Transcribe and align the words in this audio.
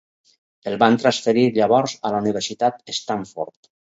El 0.71 0.77
van 0.83 0.95
transferir 1.03 1.43
llavors 1.59 1.95
a 2.09 2.13
la 2.15 2.23
Universitat 2.25 2.83
Stanford. 3.01 3.73